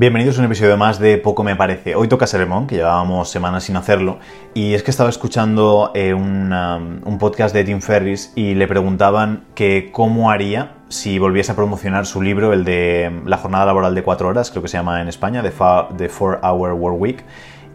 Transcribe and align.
Bienvenidos 0.00 0.36
a 0.36 0.42
un 0.42 0.46
episodio 0.46 0.76
más 0.76 1.00
de 1.00 1.18
Poco 1.18 1.42
Me 1.42 1.56
Parece. 1.56 1.96
Hoy 1.96 2.06
toca 2.06 2.28
sermón, 2.28 2.68
que 2.68 2.76
llevábamos 2.76 3.30
semanas 3.30 3.64
sin 3.64 3.74
hacerlo, 3.74 4.20
y 4.54 4.74
es 4.74 4.84
que 4.84 4.92
estaba 4.92 5.10
escuchando 5.10 5.90
eh, 5.92 6.14
un, 6.14 7.18
podcast 7.18 7.52
de 7.52 7.64
Tim 7.64 7.80
Ferris 7.80 8.32
y 8.36 8.54
le 8.54 8.68
preguntaban 8.68 9.42
que 9.56 9.90
cómo 9.90 10.30
haría 10.30 10.76
si 10.88 11.18
volviese 11.18 11.50
a 11.50 11.56
promocionar 11.56 12.06
su 12.06 12.22
libro, 12.22 12.52
el 12.52 12.62
de 12.62 13.22
La 13.24 13.38
jornada 13.38 13.66
laboral 13.66 13.96
de 13.96 14.04
cuatro 14.04 14.28
horas, 14.28 14.52
creo 14.52 14.62
que 14.62 14.68
se 14.68 14.76
llama 14.76 15.02
en 15.02 15.08
España, 15.08 15.42
The 15.42 15.50
4 15.50 16.42
Hour 16.44 16.74
Work 16.74 17.00
Week 17.00 17.24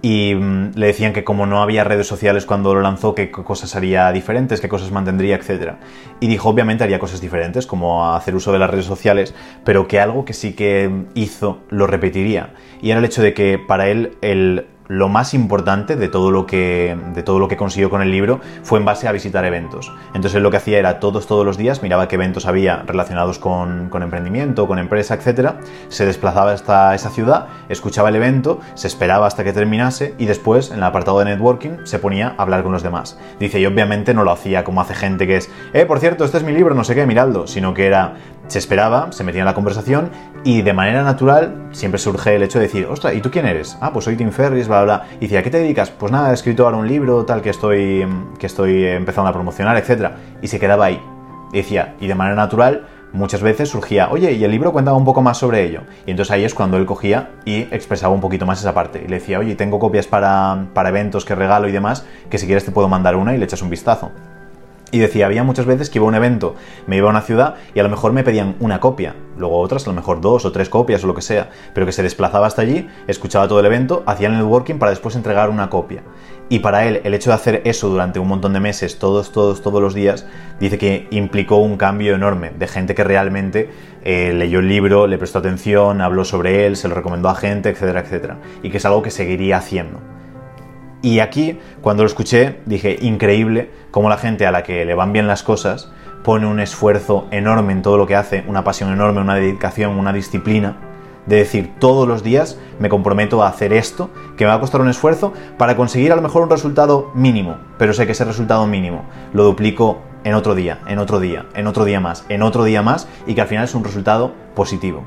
y 0.04 0.36
mm, 0.36 0.72
le 0.76 0.88
decían 0.88 1.14
que 1.14 1.24
como 1.24 1.46
no 1.46 1.64
había 1.64 1.86
redes 1.86 2.06
sociales 2.06 2.46
cuando 2.46 2.76
lo 2.76 2.82
lanzó, 2.82 3.16
qué 3.16 3.32
cosas 3.32 3.74
haría 3.78 4.12
diferentes, 4.12 4.60
qué 4.60 4.68
cosas 4.68 4.92
mantendría, 4.92 5.38
etc. 5.38 5.76
Y 6.20 6.28
dijo, 6.28 6.50
obviamente 6.50 6.84
haría 6.84 7.00
cosas 7.00 7.22
diferentes, 7.22 7.66
como 7.66 8.14
hacer 8.14 8.36
uso 8.36 8.52
de 8.52 8.60
las 8.60 8.70
redes 8.70 8.86
sociales, 8.86 9.34
pero 9.64 9.88
que 9.88 10.02
algo 10.02 10.26
que 10.26 10.34
sí 10.34 10.54
que 10.54 11.05
hizo 11.16 11.62
lo 11.70 11.88
repetiría. 11.88 12.54
Y 12.82 12.91
era 12.91 13.00
el 13.00 13.05
hecho 13.05 13.24
de 13.24 13.34
que 13.34 13.58
para 13.58 13.88
él 13.88 14.18
el 14.22 14.68
lo 14.94 15.10
más 15.10 15.34
importante 15.34 15.96
de 15.96 16.08
todo 16.08 16.30
lo 16.30 16.46
que 16.46 16.96
de 17.16 17.24
todo 17.24 17.40
lo 17.40 17.48
que 17.48 17.58
consiguió 17.58 17.90
con 17.90 18.04
el 18.04 18.12
libro 18.12 18.42
fue 18.62 18.78
en 18.78 18.86
base 18.86 19.08
a 19.08 19.12
visitar 19.12 19.44
eventos. 19.44 19.92
Entonces 20.14 20.40
lo 20.42 20.52
que 20.52 20.58
hacía 20.58 20.78
era 20.78 21.00
todos 21.00 21.26
todos 21.26 21.44
los 21.46 21.58
días 21.58 21.82
miraba 21.82 22.08
qué 22.08 22.16
eventos 22.16 22.46
había 22.46 22.84
relacionados 22.84 23.40
con, 23.40 23.90
con 23.90 24.04
emprendimiento, 24.04 24.68
con 24.68 24.78
empresa, 24.78 25.16
etcétera. 25.16 25.58
Se 25.90 26.06
desplazaba 26.06 26.52
hasta 26.52 26.94
esa 26.94 27.10
ciudad, 27.10 27.48
escuchaba 27.70 28.10
el 28.10 28.18
evento, 28.18 28.60
se 28.76 28.88
esperaba 28.88 29.26
hasta 29.26 29.44
que 29.44 29.52
terminase 29.52 30.14
y 30.20 30.26
después 30.26 30.70
en 30.70 30.78
el 30.78 30.84
apartado 30.84 31.20
de 31.20 31.26
networking 31.26 31.86
se 31.86 31.98
ponía 31.98 32.36
a 32.38 32.44
hablar 32.44 32.62
con 32.62 32.72
los 32.72 32.84
demás. 32.84 33.18
Dice 33.40 33.60
y 33.60 33.66
obviamente 33.66 34.14
no 34.14 34.24
lo 34.24 34.32
hacía 34.32 34.64
como 34.64 34.82
hace 34.82 34.94
gente 34.94 35.26
que 35.26 35.38
es, 35.38 35.50
eh 35.74 35.88
por 35.88 36.00
cierto 36.00 36.24
este 36.24 36.38
es 36.38 36.44
mi 36.44 36.52
libro, 36.52 36.76
no 36.76 36.84
sé 36.84 36.94
qué, 36.94 37.08
miradlo, 37.08 37.48
sino 37.48 37.74
que 37.74 37.88
era 37.88 38.14
se 38.48 38.60
esperaba, 38.60 39.12
se 39.12 39.24
metía 39.24 39.41
en 39.41 39.46
la 39.46 39.54
conversación 39.54 40.12
y 40.44 40.62
de 40.62 40.74
manera 40.74 41.04
natural 41.04 41.70
siempre 41.72 41.98
surge 41.98 42.36
el 42.36 42.44
hecho 42.44 42.60
de 42.60 42.66
decir, 42.66 42.85
ostras, 42.85 43.16
¿y 43.16 43.22
tú 43.22 43.32
quién 43.32 43.46
eres? 43.46 43.78
Ah, 43.82 43.91
pues 43.94 44.05
soy 44.05 44.16
Tim 44.16 44.32
Ferris, 44.32 44.68
bla, 44.68 44.82
bla. 44.84 45.03
Y 45.20 45.26
decía, 45.26 45.39
¿a 45.39 45.43
qué 45.43 45.49
te 45.49 45.59
dedicas? 45.59 45.91
Pues 45.91 46.12
nada, 46.12 46.31
he 46.31 46.34
escrito 46.34 46.65
ahora 46.65 46.77
un 46.77 46.87
libro, 46.87 47.26
tal, 47.26 47.41
que 47.41 47.49
estoy, 47.49 48.07
que 48.39 48.48
estoy 48.48 48.85
empezando 48.85 49.29
a 49.29 49.34
promocionar, 49.34 49.77
etc. 49.77 50.12
Y 50.41 50.48
se 50.48 50.59
quedaba 50.59 50.85
ahí. 50.85 51.01
Y 51.51 51.57
decía, 51.57 51.95
y 51.99 52.07
de 52.07 52.15
manera 52.15 52.35
natural, 52.35 52.87
muchas 53.13 53.41
veces 53.41 53.70
surgía, 53.70 54.09
oye, 54.09 54.34
y 54.34 54.43
el 54.43 54.51
libro 54.51 54.73
cuentaba 54.73 54.98
un 54.98 55.05
poco 55.05 55.21
más 55.21 55.37
sobre 55.37 55.63
ello. 55.63 55.81
Y 56.05 56.11
entonces 56.11 56.31
ahí 56.31 56.43
es 56.43 56.54
cuando 56.54 56.77
él 56.77 56.85
cogía 56.85 57.31
y 57.45 57.61
expresaba 57.71 58.13
un 58.13 58.21
poquito 58.21 58.45
más 58.45 58.59
esa 58.59 58.73
parte. 58.73 59.01
Y 59.05 59.07
le 59.07 59.20
decía, 59.20 59.39
oye, 59.39 59.55
tengo 59.55 59.79
copias 59.79 60.07
para, 60.07 60.67
para 60.73 60.89
eventos 60.89 61.23
que 61.23 61.35
regalo 61.35 61.67
y 61.67 61.71
demás, 61.71 62.05
que 62.29 62.37
si 62.37 62.45
quieres 62.45 62.65
te 62.65 62.71
puedo 62.71 62.89
mandar 62.89 63.15
una 63.15 63.34
y 63.34 63.37
le 63.37 63.45
echas 63.45 63.61
un 63.61 63.70
vistazo. 63.70 64.11
Y 64.94 65.00
decía, 65.00 65.25
había 65.25 65.44
muchas 65.44 65.66
veces 65.66 65.90
que 65.90 65.97
iba 65.97 66.06
a 66.06 66.09
un 66.09 66.13
evento, 66.13 66.53
me 66.86 66.97
iba 66.97 67.08
a 67.08 67.09
una 67.09 67.22
ciudad 67.22 67.56
y 67.74 67.80
a 67.80 67.84
lo 67.84 67.90
mejor 67.90 68.13
me 68.13 68.24
pedían 68.24 68.56
una 68.59 68.80
copia, 68.80 69.16
luego 69.40 69.59
otras 69.59 69.88
a 69.88 69.90
lo 69.90 69.96
mejor 69.96 70.22
dos 70.22 70.46
o 70.46 70.52
tres 70.52 70.69
copias 70.69 71.03
o 71.03 71.08
lo 71.08 71.16
que 71.16 71.24
sea, 71.24 71.50
pero 71.74 71.88
que 71.88 71.91
se 71.91 72.03
desplazaba 72.03 72.46
hasta 72.46 72.62
allí, 72.62 72.88
escuchaba 73.08 73.47
todo 73.47 73.59
el 73.59 73.66
evento, 73.66 74.03
hacía 74.06 74.28
el 74.28 74.35
networking 74.35 74.75
para 74.75 74.91
después 74.91 75.16
entregar 75.16 75.50
una 75.50 75.72
copia. 75.72 76.03
Y 76.47 76.59
para 76.59 76.85
él, 76.85 77.02
el 77.03 77.16
hecho 77.16 77.31
de 77.31 77.34
hacer 77.34 77.62
eso 77.66 77.90
durante 77.90 78.19
un 78.19 78.28
montón 78.28 78.53
de 78.53 78.59
meses, 78.59 79.00
todos, 79.00 79.31
todos, 79.31 79.63
todos 79.63 79.81
los 79.81 79.96
días, 79.96 80.28
dice 80.59 80.78
que 80.78 81.07
implicó 81.09 81.57
un 81.57 81.78
cambio 81.78 82.13
enorme 82.13 82.52
de 82.52 82.68
gente 82.68 82.94
que 82.94 83.03
realmente 83.03 83.72
eh, 84.03 84.31
leyó 84.35 84.59
el 84.59 84.69
libro, 84.69 85.07
le 85.07 85.18
prestó 85.18 85.40
atención, 85.40 86.02
habló 86.02 86.24
sobre 86.24 86.68
él, 86.68 86.78
se 86.78 86.88
lo 86.88 86.94
recomendó 86.94 87.30
a 87.30 87.35
gente, 87.35 87.69
etcétera, 87.69 88.02
etcétera. 88.02 88.38
Y 88.62 88.69
que 88.69 88.78
es 88.78 88.85
algo 88.85 89.02
que 89.02 89.09
seguiría 89.09 89.57
haciendo. 89.57 90.12
Y 91.03 91.19
aquí, 91.19 91.59
cuando 91.81 92.03
lo 92.03 92.07
escuché, 92.07 92.62
dije, 92.66 92.97
increíble 93.01 93.69
cómo 93.91 94.07
la 94.07 94.18
gente 94.18 94.47
a 94.47 94.51
la 94.51 94.63
que 94.63 94.85
le 94.85 94.96
van 94.96 95.12
bien 95.12 95.28
las 95.28 95.44
cosas 95.44 95.91
pone 96.23 96.47
un 96.47 96.62
esfuerzo 96.62 97.28
enorme 97.29 97.73
en 97.73 97.81
todo 97.81 97.97
lo 97.97 98.07
que 98.07 98.16
hace, 98.16 98.45
una 98.47 98.63
pasión 98.63 98.90
enorme, 98.90 99.19
una 99.19 99.35
dedicación, 99.35 100.00
una 100.00 100.13
disciplina, 100.13 100.78
de 101.25 101.35
decir, 101.35 101.73
todos 101.78 102.07
los 102.07 102.23
días 102.23 102.57
me 102.79 102.88
comprometo 102.88 103.44
a 103.44 103.50
hacer 103.50 103.73
esto, 103.73 104.12
que 104.38 104.45
me 104.45 104.50
va 104.50 104.56
a 104.56 104.59
costar 104.62 104.79
un 104.79 104.88
esfuerzo, 104.88 105.34
para 105.57 105.75
conseguir 105.75 106.13
a 106.13 106.16
lo 106.16 106.22
mejor 106.22 106.41
un 106.44 106.50
resultado 106.50 107.11
mínimo, 107.13 107.57
pero 107.78 107.94
sé 107.94 108.05
que 108.05 108.13
ese 108.13 108.23
resultado 108.23 108.66
mínimo 108.66 109.03
lo 109.33 109.44
duplico 109.44 109.99
en 110.23 110.35
otro 110.35 110.55
día, 110.55 110.79
en 110.88 110.99
otro 110.99 111.19
día, 111.19 111.47
en 111.53 111.67
otro 111.67 111.83
día 111.83 111.99
más, 111.99 112.25
en 112.29 112.44
otro 112.44 112.63
día 112.63 112.81
más, 112.81 113.09
y 113.28 113.35
que 113.35 113.41
al 113.41 113.47
final 113.47 113.66
es 113.66 113.75
un 113.75 113.83
resultado 113.83 114.31
positivo. 114.55 115.03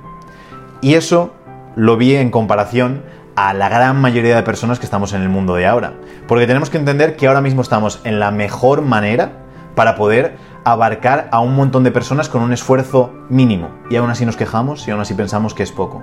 Y 0.83 0.93
eso 0.93 1.33
lo 1.75 1.97
vi 1.97 2.17
en 2.17 2.31
comparación 2.31 3.03
a 3.37 3.53
la 3.53 3.69
gran 3.69 4.01
mayoría 4.01 4.35
de 4.35 4.43
personas 4.43 4.79
que 4.79 4.87
estamos 4.87 5.13
en 5.13 5.21
el 5.21 5.29
mundo 5.29 5.55
de 5.55 5.67
ahora. 5.67 5.93
Porque 6.27 6.47
tenemos 6.47 6.71
que 6.71 6.79
entender 6.79 7.17
que 7.17 7.29
ahora 7.29 7.43
mismo 7.43 7.61
estamos 7.61 8.01
en 8.05 8.19
la 8.19 8.31
mejor 8.31 8.81
manera 8.81 9.45
para 9.75 9.95
poder 9.95 10.37
abarcar 10.65 11.29
a 11.31 11.41
un 11.41 11.55
montón 11.55 11.85
de 11.85 11.93
personas 11.93 12.31
con 12.31 12.43
un 12.43 12.55
esfuerzo 12.55 13.13
mínimo. 13.29 13.71
Y 13.91 13.97
aún 13.97 14.11
así 14.11 14.25
nos 14.25 14.37
quejamos 14.37 14.89
y 14.89 14.91
aún 14.91 15.01
así 15.01 15.13
pensamos 15.13 15.53
que 15.53 15.63
es 15.63 15.71
poco. 15.71 16.03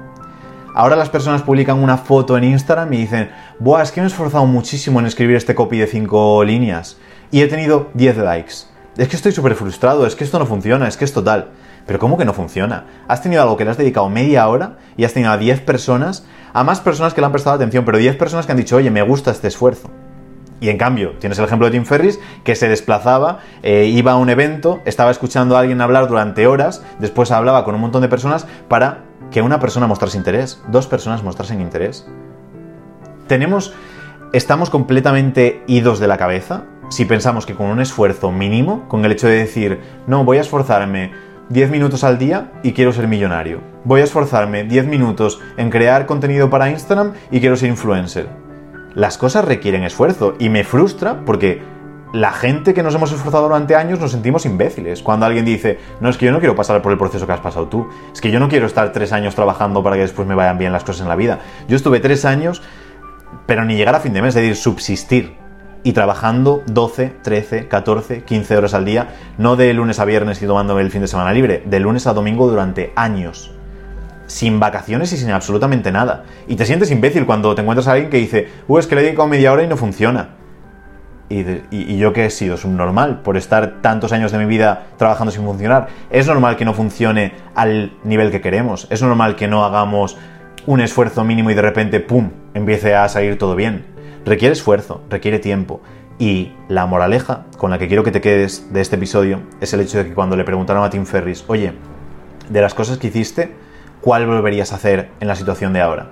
Ahora 0.75 0.95
las 0.95 1.09
personas 1.09 1.41
publican 1.41 1.79
una 1.79 1.97
foto 1.97 2.37
en 2.37 2.43
Instagram 2.45 2.93
y 2.93 2.97
dicen, 2.97 3.31
Buah, 3.59 3.81
es 3.81 3.91
que 3.91 4.01
me 4.01 4.07
he 4.07 4.09
esforzado 4.09 4.45
muchísimo 4.45 4.99
en 4.99 5.07
escribir 5.07 5.35
este 5.35 5.55
copy 5.55 5.79
de 5.79 5.87
5 5.87 6.43
líneas 6.43 6.97
y 7.31 7.41
he 7.41 7.47
tenido 7.47 7.89
10 7.95 8.17
likes. 8.17 8.53
Es 8.95 9.07
que 9.07 9.15
estoy 9.15 9.31
súper 9.31 9.55
frustrado, 9.55 10.05
es 10.05 10.15
que 10.15 10.23
esto 10.23 10.37
no 10.37 10.45
funciona, 10.45 10.87
es 10.87 10.97
que 10.97 11.05
es 11.05 11.13
total. 11.13 11.49
Pero 11.85 11.99
¿cómo 11.99 12.17
que 12.17 12.25
no 12.25 12.33
funciona? 12.33 12.85
Has 13.07 13.21
tenido 13.21 13.41
algo 13.41 13.57
que 13.57 13.65
le 13.65 13.71
has 13.71 13.77
dedicado 13.77 14.07
media 14.09 14.47
hora 14.47 14.77
y 14.95 15.03
has 15.03 15.13
tenido 15.13 15.31
a 15.31 15.37
10 15.37 15.61
personas, 15.61 16.25
a 16.53 16.63
más 16.63 16.79
personas 16.79 17.13
que 17.13 17.21
le 17.21 17.25
han 17.25 17.31
prestado 17.31 17.55
atención, 17.55 17.83
pero 17.85 17.97
10 17.97 18.15
personas 18.15 18.45
que 18.45 18.51
han 18.51 18.57
dicho, 18.57 18.75
oye, 18.75 18.91
me 18.91 19.01
gusta 19.01 19.31
este 19.31 19.47
esfuerzo. 19.47 19.89
Y 20.59 20.69
en 20.69 20.77
cambio, 20.77 21.15
tienes 21.19 21.37
el 21.39 21.45
ejemplo 21.45 21.65
de 21.65 21.71
Tim 21.71 21.83
Ferris, 21.83 22.19
que 22.45 22.55
se 22.55 22.69
desplazaba, 22.69 23.39
eh, 23.63 23.85
iba 23.85 24.13
a 24.13 24.15
un 24.15 24.29
evento, 24.29 24.81
estaba 24.85 25.11
escuchando 25.11 25.57
a 25.57 25.59
alguien 25.59 25.81
hablar 25.81 26.07
durante 26.07 26.47
horas, 26.47 26.83
después 26.99 27.31
hablaba 27.31 27.65
con 27.65 27.75
un 27.75 27.81
montón 27.81 28.01
de 28.01 28.07
personas 28.07 28.47
para 28.69 29.03
que 29.29 29.41
una 29.41 29.59
persona 29.59 29.87
mostrase 29.87 30.17
interés, 30.17 30.61
dos 30.69 30.87
personas 30.87 31.21
mostrasen 31.21 31.59
interés. 31.59 32.07
Tenemos, 33.27 33.73
estamos 34.31 34.69
completamente 34.69 35.63
idos 35.67 35.99
de 35.99 36.07
la 36.07 36.17
cabeza 36.17 36.63
si 36.89 37.05
pensamos 37.05 37.45
que 37.45 37.55
con 37.55 37.67
un 37.67 37.81
esfuerzo 37.81 38.31
mínimo, 38.31 38.87
con 38.87 39.03
el 39.03 39.11
hecho 39.11 39.27
de 39.27 39.39
decir, 39.39 39.81
no, 40.05 40.23
voy 40.23 40.37
a 40.37 40.41
esforzarme 40.41 41.11
10 41.53 41.69
minutos 41.69 42.03
al 42.03 42.17
día 42.17 42.51
y 42.63 42.73
quiero 42.73 42.91
ser 42.91 43.07
millonario. 43.07 43.61
Voy 43.83 44.01
a 44.01 44.05
esforzarme 44.05 44.63
10 44.63 44.87
minutos 44.87 45.39
en 45.55 45.69
crear 45.69 46.07
contenido 46.07 46.49
para 46.49 46.71
Instagram 46.71 47.13
y 47.29 47.39
quiero 47.41 47.55
ser 47.55 47.69
influencer. 47.69 48.27
Las 48.95 49.19
cosas 49.19 49.45
requieren 49.45 49.83
esfuerzo 49.83 50.33
y 50.39 50.49
me 50.49 50.63
frustra 50.63 51.23
porque 51.23 51.61
la 52.11 52.31
gente 52.31 52.73
que 52.73 52.81
nos 52.81 52.95
hemos 52.95 53.11
esforzado 53.11 53.43
durante 53.43 53.75
años 53.75 53.99
nos 53.99 54.09
sentimos 54.09 54.47
imbéciles. 54.47 55.03
Cuando 55.03 55.27
alguien 55.27 55.45
dice, 55.45 55.77
no, 56.01 56.09
es 56.09 56.17
que 56.17 56.25
yo 56.25 56.31
no 56.31 56.39
quiero 56.39 56.55
pasar 56.55 56.81
por 56.81 56.91
el 56.91 56.97
proceso 56.97 57.27
que 57.27 57.33
has 57.33 57.39
pasado 57.39 57.67
tú. 57.67 57.87
Es 58.11 58.19
que 58.19 58.31
yo 58.31 58.39
no 58.39 58.49
quiero 58.49 58.65
estar 58.65 58.91
tres 58.91 59.13
años 59.13 59.35
trabajando 59.35 59.83
para 59.83 59.95
que 59.95 60.01
después 60.01 60.27
me 60.27 60.33
vayan 60.33 60.57
bien 60.57 60.71
las 60.71 60.83
cosas 60.83 61.03
en 61.03 61.09
la 61.09 61.15
vida. 61.15 61.41
Yo 61.67 61.75
estuve 61.75 61.99
tres 61.99 62.25
años, 62.25 62.63
pero 63.45 63.63
ni 63.63 63.75
llegar 63.75 63.93
a 63.93 63.99
fin 63.99 64.13
de 64.13 64.23
mes, 64.23 64.29
es 64.29 64.41
decir, 64.41 64.55
subsistir 64.55 65.42
y 65.83 65.91
trabajando 65.91 66.63
12, 66.67 67.13
13, 67.21 67.67
14, 67.67 68.23
15 68.23 68.57
horas 68.57 68.73
al 68.73 68.85
día, 68.85 69.09
no 69.37 69.55
de 69.55 69.73
lunes 69.73 69.99
a 69.99 70.05
viernes 70.05 70.41
y 70.41 70.47
tomándome 70.47 70.81
el 70.81 70.91
fin 70.91 71.01
de 71.01 71.07
semana 71.07 71.33
libre, 71.33 71.61
de 71.65 71.79
lunes 71.79 72.07
a 72.07 72.13
domingo 72.13 72.47
durante 72.49 72.93
años. 72.95 73.51
Sin 74.25 74.59
vacaciones 74.59 75.11
y 75.11 75.17
sin 75.17 75.31
absolutamente 75.31 75.91
nada. 75.91 76.23
Y 76.47 76.55
te 76.55 76.65
sientes 76.65 76.89
imbécil 76.89 77.25
cuando 77.25 77.53
te 77.53 77.61
encuentras 77.61 77.87
a 77.87 77.93
alguien 77.93 78.09
que 78.09 78.17
dice, 78.17 78.47
uh, 78.67 78.77
es 78.77 78.87
que 78.87 78.95
le 78.95 79.01
he 79.01 79.03
dedicado 79.05 79.27
media 79.27 79.51
hora 79.51 79.63
y 79.63 79.67
no 79.67 79.75
funciona. 79.75 80.29
Y, 81.29 81.43
y, 81.71 81.97
yo 81.97 82.13
que 82.13 82.25
he 82.25 82.29
sido 82.29 82.57
subnormal 82.57 83.21
por 83.21 83.37
estar 83.37 83.81
tantos 83.81 84.11
años 84.11 84.31
de 84.31 84.37
mi 84.37 84.45
vida 84.45 84.87
trabajando 84.97 85.31
sin 85.31 85.43
funcionar. 85.43 85.87
Es 86.11 86.27
normal 86.27 86.57
que 86.57 86.65
no 86.65 86.73
funcione 86.73 87.33
al 87.55 87.93
nivel 88.03 88.29
que 88.29 88.39
queremos. 88.39 88.87
Es 88.91 89.01
normal 89.01 89.35
que 89.35 89.47
no 89.47 89.65
hagamos 89.65 90.15
un 90.67 90.79
esfuerzo 90.79 91.23
mínimo 91.23 91.49
y 91.49 91.55
de 91.55 91.61
repente, 91.61 91.99
¡pum!, 91.99 92.29
empiece 92.53 92.95
a 92.95 93.09
salir 93.09 93.37
todo 93.37 93.55
bien 93.55 93.92
requiere 94.25 94.53
esfuerzo, 94.53 95.01
requiere 95.09 95.39
tiempo. 95.39 95.81
Y 96.19 96.53
la 96.69 96.85
moraleja 96.85 97.45
con 97.57 97.71
la 97.71 97.79
que 97.79 97.87
quiero 97.87 98.03
que 98.03 98.11
te 98.11 98.21
quedes 98.21 98.71
de 98.71 98.81
este 98.81 98.95
episodio 98.97 99.41
es 99.61 99.73
el 99.73 99.81
hecho 99.81 99.97
de 99.97 100.05
que 100.05 100.13
cuando 100.13 100.35
le 100.35 100.43
preguntaron 100.43 100.83
a 100.83 100.89
Tim 100.89 101.05
Ferris, 101.05 101.43
oye, 101.47 101.73
de 102.49 102.61
las 102.61 102.73
cosas 102.73 102.97
que 102.97 103.07
hiciste, 103.07 103.51
¿cuál 104.01 104.27
volverías 104.27 104.71
a 104.71 104.75
hacer 104.75 105.09
en 105.19 105.27
la 105.27 105.35
situación 105.35 105.73
de 105.73 105.81
ahora? 105.81 106.11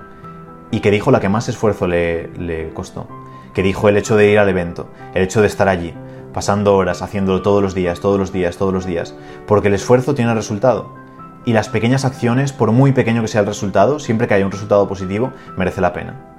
Y 0.71 0.79
que 0.79 0.91
dijo 0.91 1.11
la 1.11 1.19
que 1.19 1.29
más 1.29 1.49
esfuerzo 1.49 1.87
le, 1.87 2.29
le 2.37 2.69
costó. 2.73 3.07
Que 3.53 3.63
dijo 3.63 3.89
el 3.89 3.97
hecho 3.97 4.15
de 4.15 4.31
ir 4.31 4.39
al 4.39 4.49
evento, 4.49 4.89
el 5.13 5.23
hecho 5.23 5.41
de 5.41 5.47
estar 5.47 5.67
allí, 5.67 5.93
pasando 6.33 6.75
horas, 6.75 7.01
haciéndolo 7.01 7.41
todos 7.41 7.61
los 7.61 7.75
días, 7.75 7.99
todos 7.99 8.17
los 8.17 8.31
días, 8.31 8.57
todos 8.57 8.73
los 8.73 8.85
días. 8.85 9.13
Porque 9.45 9.67
el 9.67 9.73
esfuerzo 9.73 10.15
tiene 10.15 10.33
resultado. 10.33 10.95
Y 11.43 11.53
las 11.53 11.69
pequeñas 11.69 12.05
acciones, 12.05 12.53
por 12.53 12.71
muy 12.71 12.91
pequeño 12.91 13.21
que 13.21 13.27
sea 13.27 13.41
el 13.41 13.47
resultado, 13.47 13.99
siempre 13.99 14.27
que 14.27 14.35
haya 14.35 14.45
un 14.45 14.51
resultado 14.51 14.87
positivo, 14.87 15.31
merece 15.57 15.81
la 15.81 15.91
pena. 15.91 16.30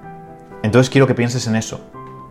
Entonces 0.72 0.88
quiero 0.88 1.06
que 1.06 1.14
pienses 1.14 1.46
en 1.46 1.54
eso. 1.54 1.82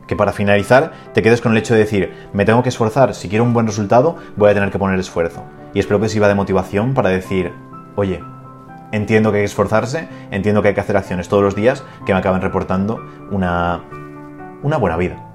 Que 0.07 0.15
para 0.15 0.33
finalizar 0.33 0.93
te 1.13 1.21
quedes 1.21 1.41
con 1.41 1.51
el 1.51 1.59
hecho 1.59 1.75
de 1.75 1.81
decir, 1.81 2.11
me 2.33 2.43
tengo 2.43 2.63
que 2.63 2.69
esforzar, 2.69 3.13
si 3.13 3.29
quiero 3.29 3.43
un 3.43 3.53
buen 3.53 3.67
resultado 3.67 4.15
voy 4.35 4.49
a 4.49 4.55
tener 4.55 4.71
que 4.71 4.79
poner 4.79 4.99
esfuerzo. 4.99 5.43
Y 5.75 5.79
espero 5.79 6.01
que 6.01 6.09
sirva 6.09 6.27
de 6.27 6.33
motivación 6.33 6.95
para 6.95 7.09
decir, 7.09 7.53
oye, 7.95 8.19
entiendo 8.91 9.31
que 9.31 9.37
hay 9.37 9.41
que 9.43 9.45
esforzarse, 9.45 10.07
entiendo 10.31 10.63
que 10.63 10.69
hay 10.69 10.73
que 10.73 10.81
hacer 10.81 10.97
acciones 10.97 11.29
todos 11.29 11.43
los 11.43 11.53
días 11.53 11.83
que 12.03 12.13
me 12.13 12.19
acaben 12.19 12.41
reportando 12.41 12.99
una, 13.29 13.83
una 14.63 14.77
buena 14.77 14.97
vida. 14.97 15.30